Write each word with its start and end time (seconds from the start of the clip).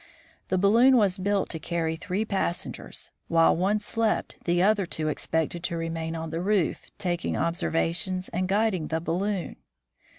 The 0.47 0.57
balloon 0.57 0.97
was 0.97 1.19
built 1.19 1.49
to 1.49 1.59
carry 1.59 1.95
three 1.95 2.25
passengers. 2.25 3.11
While 3.27 3.55
one 3.55 3.77
slept, 3.79 4.35
the 4.45 4.59
other 4.63 4.87
two 4.87 5.09
expected 5.09 5.63
to 5.65 5.77
remain 5.77 6.15
on 6.15 6.31
the 6.31 6.41
roof, 6.41 6.87
taking 6.97 7.37
observations 7.37 8.27
and 8.29 8.47
guiding 8.49 8.87
the 8.87 8.99
balloon. 8.99 9.57